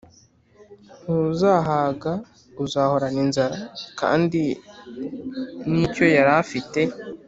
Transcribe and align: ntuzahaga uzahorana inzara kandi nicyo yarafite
ntuzahaga 1.01 2.11
uzahorana 2.63 3.19
inzara 3.25 3.57
kandi 3.99 4.41
nicyo 5.69 6.05
yarafite 6.15 6.79